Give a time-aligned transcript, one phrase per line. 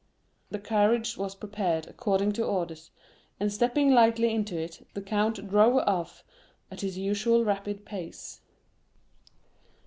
[0.49, 2.89] The carriage was prepared according to orders,
[3.39, 6.23] and stepping lightly into it, the count drove off
[6.71, 8.41] at his usual rapid pace.